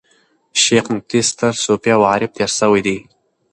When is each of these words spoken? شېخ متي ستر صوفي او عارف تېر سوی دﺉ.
شېخ 0.61 0.85
متي 0.95 1.19
ستر 1.29 1.53
صوفي 1.63 1.89
او 1.95 2.01
عارف 2.11 2.31
تېر 2.35 2.51
سوی 2.59 2.81
دﺉ. 2.85 2.97